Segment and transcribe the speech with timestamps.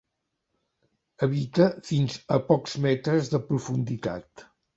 [1.27, 4.47] Habita fins a pocs metres de profunditat.